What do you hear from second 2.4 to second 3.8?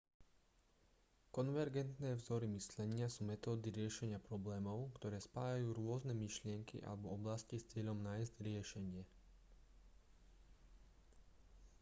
myslenia sú metódy